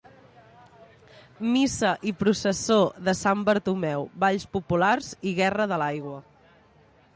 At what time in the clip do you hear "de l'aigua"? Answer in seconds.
5.75-6.19